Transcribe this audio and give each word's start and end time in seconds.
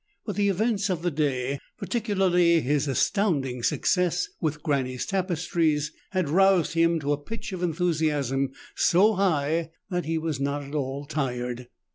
But 0.25 0.35
the 0.35 0.49
events 0.49 0.89
of 0.89 1.03
the 1.03 1.11
day, 1.11 1.59
particularly 1.77 2.59
his 2.61 2.87
astounding 2.87 3.61
success 3.61 4.27
with 4.39 4.63
Granny's 4.63 5.05
tapestries, 5.05 5.91
had 6.09 6.27
roused 6.27 6.73
him 6.73 6.99
to 7.01 7.13
a 7.13 7.19
pitch 7.21 7.51
of 7.53 7.61
enthusiasm 7.61 8.49
so 8.75 9.13
high 9.13 9.69
that 9.91 10.05
he 10.05 10.17
was 10.17 10.39
not 10.39 10.63
at 10.63 10.73
all 10.73 11.05
tired. 11.05 11.67